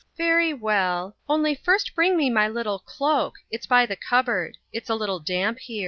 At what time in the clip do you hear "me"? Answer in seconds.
2.17-2.31